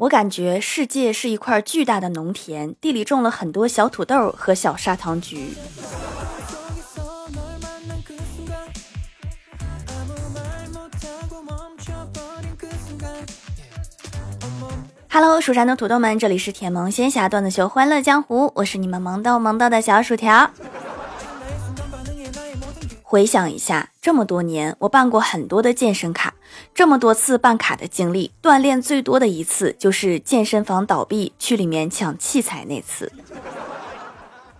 [0.00, 5.52] 我感觉世界是一块巨大的农田，地里种了很多小土豆和小砂糖橘。
[15.10, 20.50] Hello，蜀山的土豆们，这里是甜萌仙侠段子秀《欢乐江湖》，我是你们萌豆萌豆的小薯条。
[23.10, 26.34] 回想一下，这么多年，我办过很多的健身卡，
[26.72, 33.10] 这么多次办卡的经历，锻炼最多的一次就是健身房倒闭去里面抢器材那次。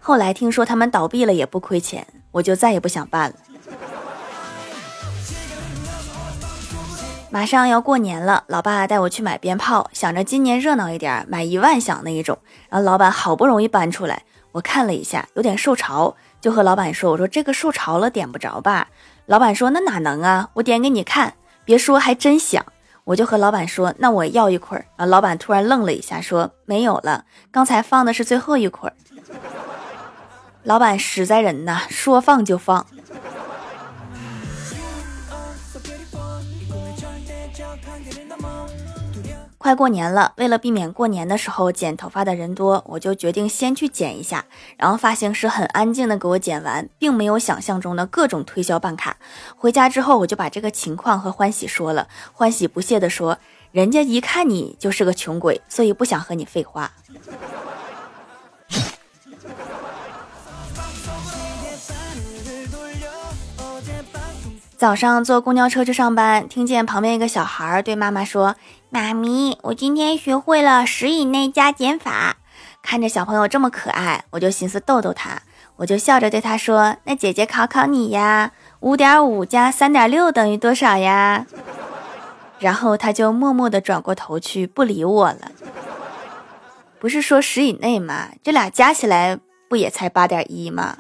[0.00, 3.36] 后来听说他们倒闭了也不亏钱，我就再也不想办了。
[7.30, 12.36] 马上要过年了，老爸带我去买鞭炮，想着今年热闹一点，买一万响那一种。
[12.68, 16.16] 然后老板好不容易搬出来，我看了一下，有点受潮。
[16.40, 18.88] 就和老板说：“我说这个受潮了，点不着吧？”
[19.26, 20.48] 老板说：“那哪能啊？
[20.54, 22.64] 我点给你看，别说还真响。”
[23.04, 28.96] 我就和老板说：“那我要一捆儿。”啊，老板突然愣了一下，说：“没有了，刚才放的是最后一捆儿。
[30.64, 32.86] ”老板实在人呐，说放就放。
[39.62, 44.46] 快过年了，为了避免过年的时候剪头发的人多，我就决定先去剪一下。
[44.78, 49.18] 然后发型师很安静的给我剪完，并没有想象中的各种推销办卡。
[49.54, 52.08] 回家之后，我就把这个情况和欢喜说了。
[52.32, 53.36] 欢喜不屑的说
[53.70, 56.92] ：“人家一看你就是个穷鬼，所以不想和你废话。”
[64.78, 68.56] 早上坐公交车去上班，听见旁边一个小孩对妈妈说
[68.90, 72.36] ：“妈咪，我今天学会了十以内加减法。”
[72.82, 75.42] 看着小朋友这么可爱，我就寻思逗逗他，
[75.76, 81.46] 我就笑着对他说：“那姐姐考考你呀，五点五加三点六等于多少呀？”
[82.58, 85.52] 然后他就默默地转过头去不理我了。
[86.98, 88.30] 不是说十以内吗？
[88.42, 89.38] 这俩加起来
[89.68, 90.96] 不也才八点一吗？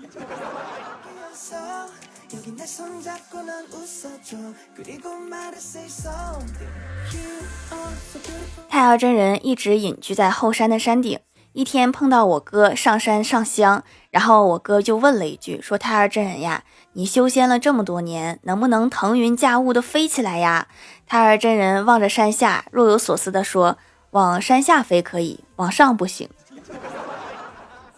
[8.68, 11.18] 太二真人一直隐居在后山的山顶。
[11.52, 20.68] 一天碰到我哥上山上香，然后我哥就问了一句：“说太二真人呀，你修仙了这么多年，能不能腾云驾雾的飞起来呀？”
[21.08, 23.78] 太二真人望着山下，若有所思的说
[24.12, 26.28] ：“往山下飞可以，往上不行。”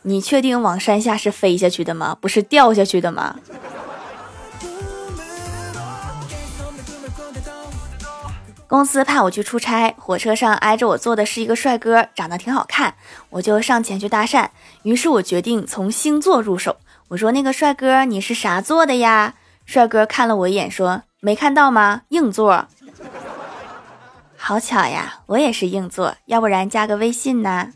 [0.05, 2.17] 你确定往山下是飞下去的吗？
[2.19, 3.39] 不是掉下去的吗？
[8.73, 12.95] 公司派我去出差，火车上挨着我坐的是一个帅哥，长得挺好看，
[13.29, 14.49] 我就上前去搭讪。
[14.83, 16.79] 于是我决定从星座入手。
[17.09, 19.35] 我说：“那个帅哥，你是啥座的呀？”
[19.67, 22.01] 帅哥看了我一眼，说：“没看到吗？
[22.09, 22.67] 硬座。”
[24.39, 27.69] 好巧呀，我也是硬座，要不然加个微信呢？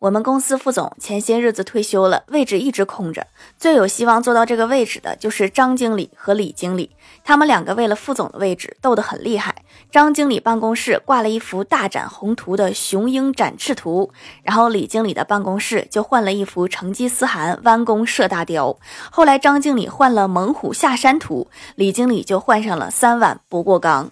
[0.00, 3.26] 我们公司副总前些日子退休了，位置一直空着。
[3.58, 6.88] 最有希望做到这个位置的就是张经理和李经理，
[7.22, 9.54] 他们两个为了副总的位置斗得很厉害。
[9.92, 14.10] 张经理办公室挂了一幅大展宏图的雄鹰展翅图，
[14.42, 18.78] 然后李经理的办公室就换了一幅成吉思汗弯弓射大雕。
[19.10, 24.08] 后来张经理换了猛虎下山图，李经理就换上了三碗不过冈。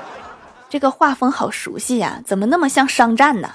[0.70, 3.50] 这个画风好熟悉呀，怎么那么像商战呢？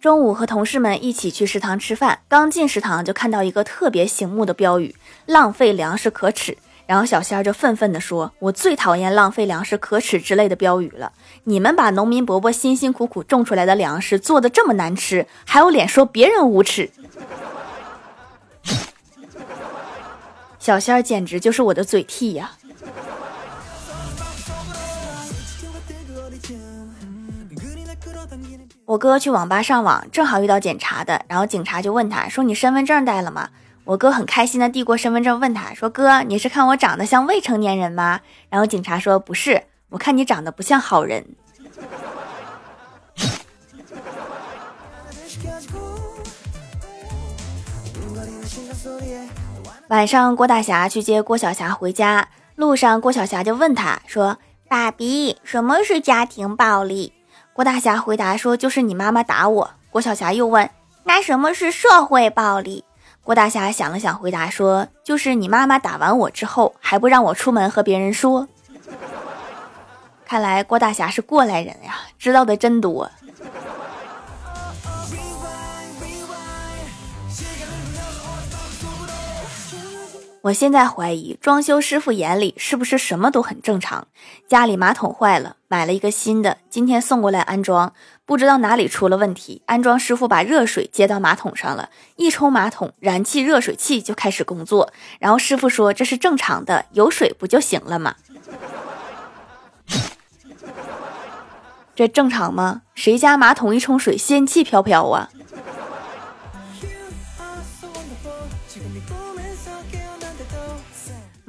[0.00, 4.96] 中午和同事们一起去食堂吃饭，刚进食堂就看到一个特别醒目的标语
[5.26, 6.56] ：“浪费粮食可耻。”
[6.88, 11.12] 然后小仙儿就愤愤地说：“我最讨厌‘浪费粮食可耻’之类的标语了！
[11.44, 16.90] 你们把农民伯伯辛辛苦苦种出来的粮食做的这么难吃，还有脸说别人无耻？”
[20.58, 22.52] 小仙儿简直就是我的嘴替呀！
[28.90, 33.50] 我哥去网吧上网，正好遇到检查的，然后警察就问他说：“你身份证带了吗？”
[33.86, 38.18] 我哥很开心的递过身份证，问他说：“哥，你是看我长得像未成年人吗？”
[38.50, 41.24] 然后警察说：“不是，我看你长得不像好人。”
[49.86, 54.38] 晚上，郭大侠去接郭晓霞回家，路上郭晓霞就问他说
[54.68, 57.12] ：“爸比，什么是家庭暴力？”
[57.60, 60.70] 郭大侠回答说：“就是你妈妈打我。”郭晓霞又问
[61.04, 62.82] ：“那什么是社会暴力？”
[63.22, 68.48] 郭大侠想了想，回答说：“就是你妈妈打完我之后，还不让我出门和别人说。
[70.24, 73.10] ”看来郭大侠是过来人呀，知道的真多。
[80.42, 84.08] 我现在怀疑装修师傅眼里是不是什么都很正常？
[84.48, 87.92] 家里马桶坏了，买了一个新的，今天送过来安装，
[88.24, 89.60] 不知道哪里出了问题。
[89.66, 94.90] 安装师傅把热水接到马桶上了，一冲马桶，燃气热水器就开始工作。
[95.18, 98.14] 然后师傅说这是正常的，有水不就行了吗？
[101.94, 102.80] 这正常吗？
[102.94, 105.28] 谁家马桶一冲水，仙气飘飘啊？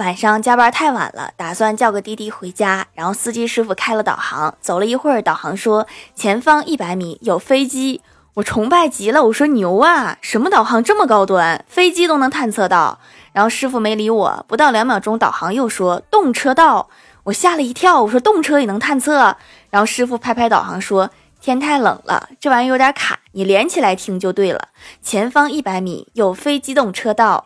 [0.02, 2.88] 晚上加班太晚了，打算叫个滴滴回家。
[2.96, 8.02] 然后司机师傅开了导航，走了一会儿，导航说前方一百米有飞机。
[8.34, 12.98] 我崇拜极了，我说牛啊，什么导航这么高端，飞机都能探测到。
[13.32, 16.90] 然后师傅没理我，不到两秒钟，导航又说动车道。
[17.26, 19.38] 我吓了一跳，我说动车也能探测。
[19.70, 24.70] 然后师傅拍拍导航说天太冷了，这玩意有点卡，你连起来听就对了。
[25.04, 27.46] 前方一百米有非机动车道。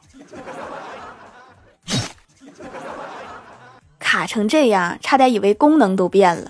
[4.16, 6.50] 卡成这样，差点以为功能都变了。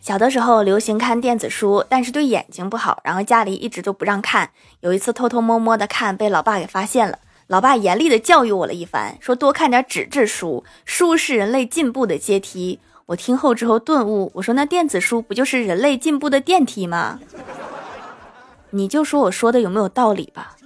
[0.00, 4.50] 小的时候流行看电子书，但是对眼睛不好，然后家里一直都不让看。
[4.80, 7.20] 有一次偷偷摸摸的看，被老爸给发现了。
[7.46, 12.80] 老爸严厉的教育我了一番，说多看点纸质书，书是人类进步的阶梯。
[13.06, 17.20] 我听后之后顿悟，我说那电子书不就是人类进步的电梯吗？
[18.70, 20.56] 你就说我说的有没有道理吧。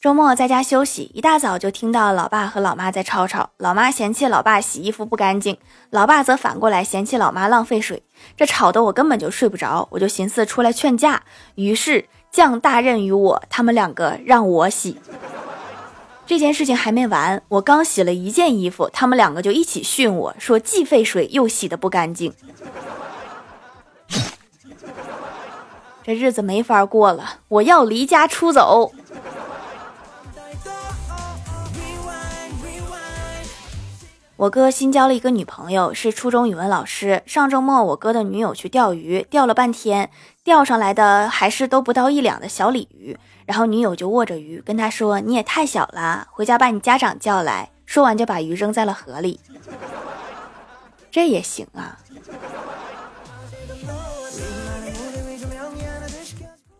[0.00, 3.48] 周末在家休息，一大早就听到老爸和老妈在吵吵。
[3.56, 5.56] 老妈嫌弃老爸洗衣服不干净，
[5.88, 8.02] 老爸则反过来嫌弃老妈浪费水。
[8.36, 11.22] 这吵得我根本就睡不着，我就寻思出来劝架。
[11.54, 14.98] 于是降大任于我，他们两个让我洗。
[16.26, 22.34] 这件事情还没完，我刚洗了一件衣服，他们两个就一起训我说既费水又洗的不干净。
[26.04, 28.92] 这日子没法过了，我要离家出走。
[34.36, 37.22] 我哥新交了一个女朋友，是初中语文老师。
[37.24, 40.10] 上周末，我哥的女友去钓鱼，钓了半天，
[40.42, 43.16] 钓上来的还是都不到一两的小鲤鱼。
[43.46, 49.40] 然后女友就握着鱼跟他说：“你也太小了，回家把你家长叫来。”说完就把鱼扔在了河里。
[51.10, 51.96] 这也行啊。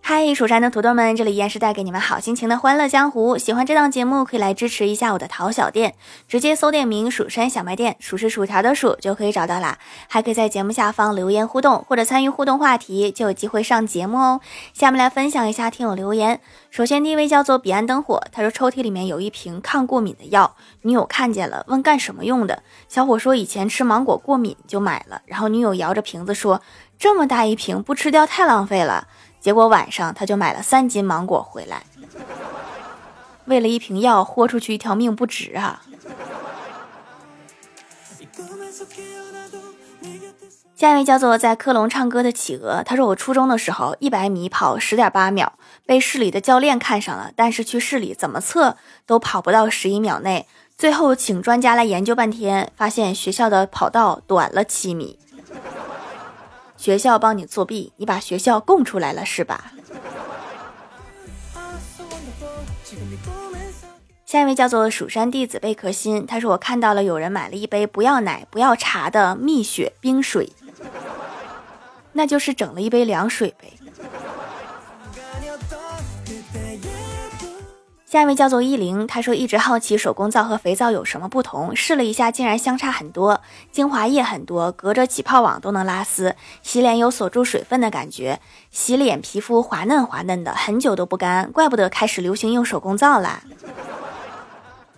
[0.06, 3.38] 嗨，蜀山的土豆们，这里依然是带给你们好心情的欢乐江湖。
[3.38, 5.94] 喜欢这档节目，可以来支持一下我的淘小店，
[6.28, 9.78] 直接搜店名“蜀山小卖店”，数是薯条的数就可以找到啦。
[10.06, 14.42] 还可以在节目下方留言互动，或者参与互动话题，就有机会上节目哦。
[14.74, 16.38] 下面来分享一下听友留言。
[16.70, 22.62] 首先第一位叫做彼岸灯火，他说抽屉里面有一瓶抗过敏的药，女友看见了，问干什么用的。
[22.90, 26.60] 小伙说以前吃芒果过敏就买了，然后女友摇着瓶子说
[26.98, 29.08] 这么大一瓶不吃掉太浪费了。
[29.44, 31.85] 结果晚上他就买了三斤芒果回来，
[33.44, 35.82] 为了一瓶药豁出去一条命不值啊！
[40.75, 45.52] 下一位叫做在科隆唱歌的企鹅，他说我初中的时候一百米跑十点八秒，
[45.85, 50.49] 被市里的教练看上了，但是去市里怎么测都跑不到十一秒内，
[50.79, 55.19] 最后请专家来研究半天，发现学校的跑道短了七米。
[56.84, 59.72] 学校帮你作弊，你把学校供出来了是吧？
[64.26, 70.53] 下一位叫做蜀山弟子贝壳心，他说我看到了有人买了一杯不要奶不要茶的蜜雪冰水，
[72.12, 73.72] 那就是整了一杯凉水呗。
[78.14, 83.40] 下一位叫做依灵，他说一直好奇手工皂和肥皂有什么不同，试了一下，竟然相差很多。
[83.72, 88.38] 精华液很多，隔着起泡网都能拉丝，洗脸有锁住水分的感觉，
[88.70, 93.42] 洗脸皮肤滑嫩滑嫩的，很久都不干，怪不得开始流行用手工皂啦。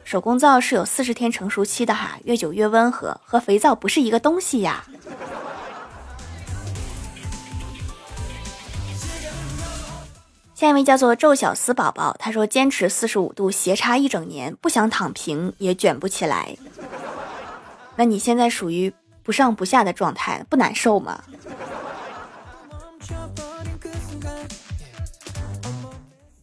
[0.04, 4.84] 手工皂是有四十天成熟期的哈，越久越温和，和肥皂不是一个东西呀。
[10.56, 16.56] 下一位叫做宙小思宝宝，他说坚持四十五度斜插一整年，不想躺平也卷不起来。
[17.96, 18.90] 那你现在属于
[19.22, 21.22] 不上不下的状态，不难受吗？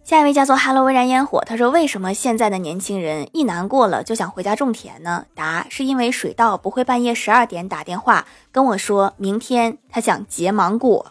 [0.04, 5.26] 下一位叫做 Hello 微燃烟火，他说为什么现在的年轻人一难过了就想回家种田呢？
[5.34, 11.08] 答：是因为水稻不会半夜十二点打电话跟我说明天他想结芒果。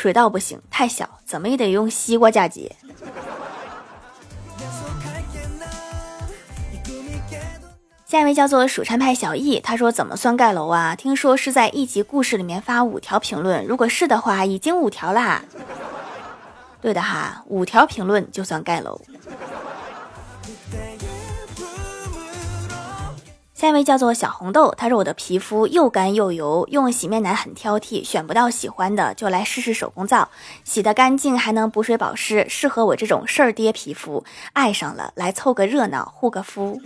[0.00, 2.74] 水稻不行，太小，怎么也得用西瓜嫁接。
[8.06, 10.96] 下一位叫做蜀山派小易，他说怎么算盖楼啊？
[10.96, 15.42] 听说是在一集故事里面发五条评论，如果是的话，已经五条啦。
[16.80, 18.98] 对的哈，五条评论就算盖楼。
[23.60, 30.30] 下一位叫做小红豆，他说我的皮肤又干又油，用洗面奶很挑剔，选不到喜欢的就来试试手工皂，
[30.64, 34.24] 洗得干净还能补水保湿，适合我这种事儿爹皮肤。
[34.54, 36.80] 爱上了，来凑个热闹，护个肤。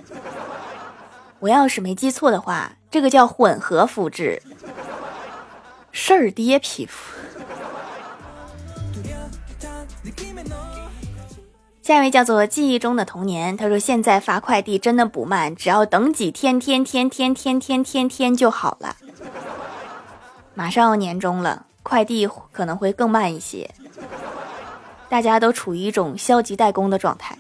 [1.39, 4.43] 我要是没记错的话，这个叫混合肤质，
[5.93, 7.15] 事儿爹皮肤。
[11.85, 18.97] 下一位叫做记忆中的童年，他说现在发快递真的不慢，只要等几天，天天天天天天天就好了。
[20.55, 23.71] 马上要年终了，快递可能会更慢一些，
[25.11, 27.37] 大家都处于一种消极怠工的状态。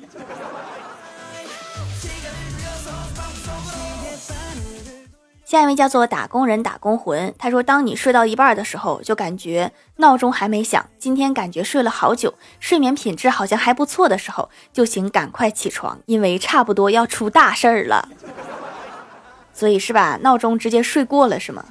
[5.54, 18.08] 下一位叫做打工人打工魂，他说：“当你睡到一半的时候，就感觉闹钟还没响，今天感觉睡了好久，睡眠品质好像还不错的时候，就请赶快起床，因为差不多要出大事儿了。
[19.52, 20.18] 所以是吧？
[20.22, 21.64] 闹钟直接睡过了是吗？”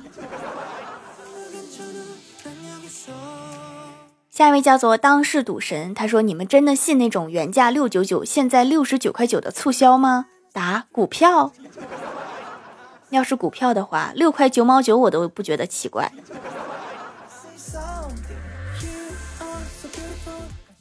[4.32, 10.28] 下一位叫做当世赌神，他说：“你们真的信那种原价六九九，现在六十九块九的促销吗？
[10.54, 11.52] 打股票？”
[13.14, 16.12] 要是股票的话，六块九毛九我都不觉得奇怪。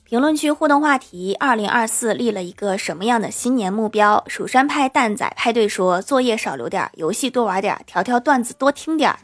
[0.04, 4.24] 评论区互动话题：二零二四立了一个什么样的新年目标？
[4.26, 9.14] 蜀山派蛋仔派对说：作业少留点，游戏多玩点，条条段子多听点。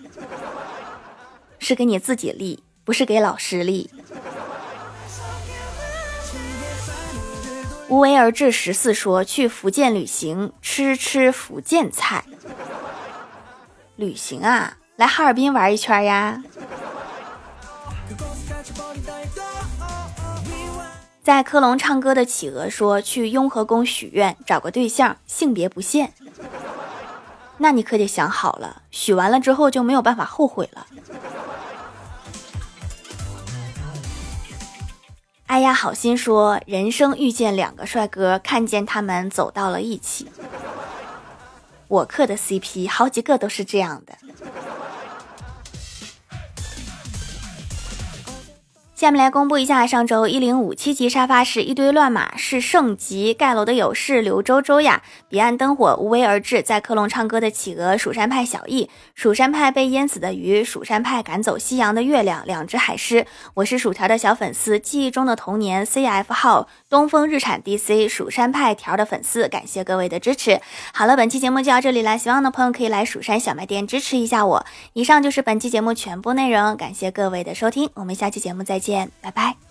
[1.58, 3.90] 是给你自己立，不是给老师立。
[7.88, 12.24] 无为而治十四说：去福建旅行，吃吃福建菜。
[13.98, 16.40] 旅行啊，来哈尔滨玩一圈呀！
[21.20, 26.12] 在科隆唱歌的企鹅说：“去雍和宫许愿，找个对象，性别不限。”
[27.58, 30.86] 那你可得想好了，许完了之后就没有办法后悔了。
[35.46, 40.28] 哎呀，好心说，人生遇见两个帅哥，看见他们走到了一起。
[41.88, 44.14] 我磕的 CP 好几个都是这样的。
[48.98, 63.24] 下面来公布一下上周一零五七级沙发是一堆乱码，是圣级盖楼的有是刘周周呀，彼岸灯火无为而治，在科隆唱歌的企鹅，蜀山派小易，蜀山派被淹死的鱼，蜀山派赶走夕阳的月亮，两只海狮，
[63.54, 70.60] 我是薯条的小粉丝，记忆中的童年，CF 号东风日产 DC，蜀山派条的粉丝，感谢各位的支持。
[70.92, 74.66] 好了，本期节目就到这里了，希望的朋友可以来蜀山小卖店支持一下我。
[74.94, 78.87] 以上就是本期节目全部内容，感谢各位的收听，我们下期节目再见。
[78.88, 79.67] 见，拜拜。